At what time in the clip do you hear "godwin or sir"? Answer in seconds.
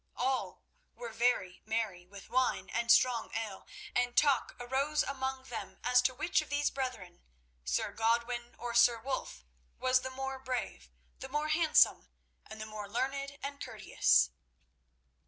7.91-8.99